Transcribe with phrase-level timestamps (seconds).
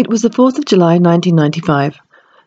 [0.00, 1.98] It was the 4th of July 1995,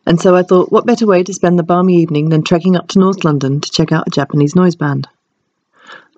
[0.08, 2.88] and so I thought what better way to spend the balmy evening than trekking up
[2.88, 5.08] to North London to check out a Japanese noise band.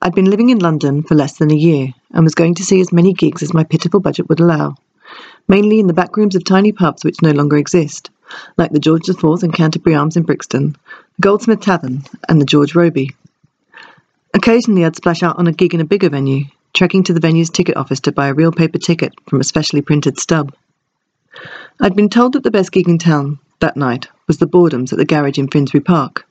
[0.01, 2.79] I'd been living in London for less than a year and was going to see
[2.79, 4.75] as many gigs as my pitiful budget would allow,
[5.45, 8.09] mainly in the back rooms of tiny pubs which no longer exist,
[8.55, 10.77] like the George IV and Canterbury Arms in Brixton,
[11.17, 13.13] the Goldsmith Tavern, and the George Robey.
[14.33, 17.49] Occasionally I'd splash out on a gig in a bigger venue, trekking to the venue's
[17.49, 20.55] ticket office to buy a real paper ticket from a specially printed stub.
[21.79, 24.97] I'd been told that the best gig in town that night was the Boredoms at
[24.97, 26.25] the garage in Finsbury Park.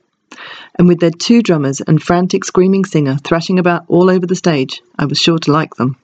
[0.77, 4.81] And with their two drummers and frantic screaming singer thrashing about all over the stage,
[4.97, 5.97] I was sure to like them.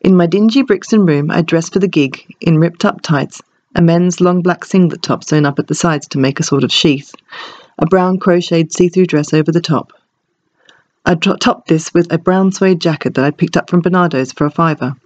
[0.00, 3.42] In my dingy Brixton room, I dressed for the gig in ripped up tights,
[3.74, 6.64] a men's long black singlet top sewn up at the sides to make a sort
[6.64, 7.14] of sheath,
[7.78, 9.92] a brown crocheted see through dress over the top.
[11.06, 14.44] I topped this with a brown suede jacket that I'd picked up from Barnardo's for
[14.44, 14.96] a fiver,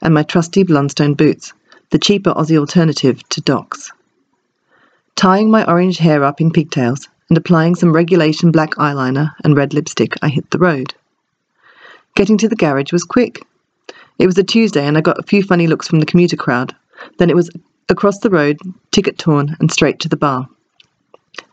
[0.00, 1.52] and my trusty Blundstone boots,
[1.92, 3.92] the cheaper Aussie alternative to Docs.
[5.14, 9.74] Tying my orange hair up in pigtails and applying some regulation black eyeliner and red
[9.74, 10.94] lipstick, I hit the road.
[12.16, 13.44] Getting to the garage was quick.
[14.18, 16.74] It was a Tuesday and I got a few funny looks from the commuter crowd.
[17.18, 17.50] Then it was
[17.90, 18.56] across the road,
[18.90, 20.48] ticket torn, and straight to the bar.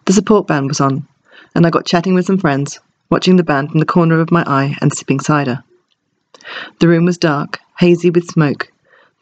[0.05, 1.05] The support band was on,
[1.53, 4.45] and I got chatting with some friends, watching the band from the corner of my
[4.47, 5.65] eye and sipping cider.
[6.79, 8.71] The room was dark, hazy with smoke,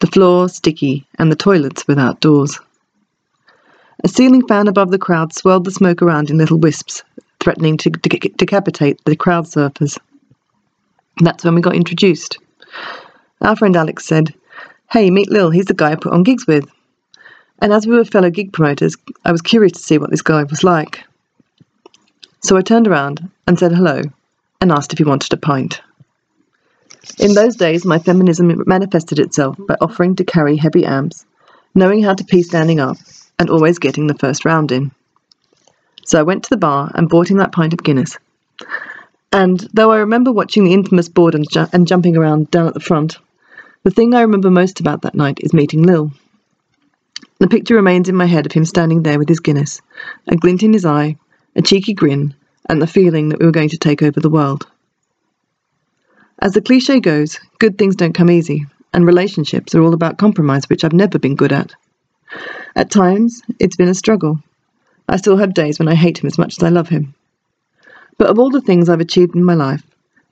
[0.00, 2.58] the floor sticky, and the toilets without doors.
[4.04, 7.02] A ceiling fan above the crowd swirled the smoke around in little wisps,
[7.40, 9.98] threatening to de- decapitate the crowd surfers.
[11.18, 12.38] That's when we got introduced.
[13.40, 14.34] Our friend Alex said,
[14.90, 16.68] Hey, meet Lil, he's the guy I put on gigs with.
[17.60, 20.44] And as we were fellow gig promoters, I was curious to see what this guy
[20.44, 21.04] was like.
[22.40, 24.02] So I turned around and said hello
[24.60, 25.80] and asked if he wanted a pint.
[27.18, 31.26] In those days, my feminism manifested itself by offering to carry heavy amps,
[31.74, 32.96] knowing how to pee standing up,
[33.38, 34.90] and always getting the first round in.
[36.04, 38.18] So I went to the bar and bought him that pint of Guinness.
[39.32, 42.80] And though I remember watching the infamous boredom ju- and jumping around down at the
[42.80, 43.18] front,
[43.82, 46.12] the thing I remember most about that night is meeting Lil.
[47.38, 49.80] The picture remains in my head of him standing there with his Guinness,
[50.26, 51.16] a glint in his eye,
[51.54, 52.34] a cheeky grin,
[52.68, 54.66] and the feeling that we were going to take over the world.
[56.40, 60.68] As the cliche goes, good things don't come easy, and relationships are all about compromise,
[60.68, 61.74] which I've never been good at.
[62.76, 64.38] At times, it's been a struggle.
[65.08, 67.14] I still have days when I hate him as much as I love him.
[68.18, 69.82] But of all the things I've achieved in my life,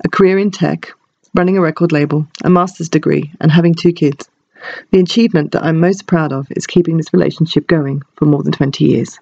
[0.04, 0.92] a career in tech,
[1.34, 4.28] running a record label, a master's degree, and having two kids,
[4.92, 8.52] the achievement that I'm most proud of is keeping this relationship going for more than
[8.52, 9.18] 20 years.